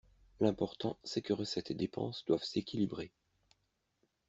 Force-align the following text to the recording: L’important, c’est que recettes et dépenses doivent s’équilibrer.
L’important, 0.39 0.97
c’est 1.03 1.21
que 1.21 1.31
recettes 1.31 1.69
et 1.69 1.75
dépenses 1.75 2.25
doivent 2.25 2.41
s’équilibrer. 2.43 3.11